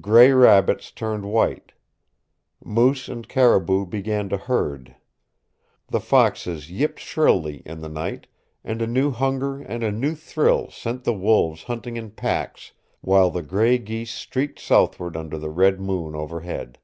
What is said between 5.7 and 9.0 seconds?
The foxes yipped shrilly in the night, and a